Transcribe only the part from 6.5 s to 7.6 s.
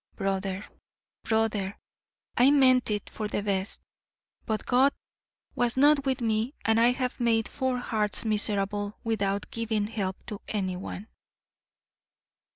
and I have made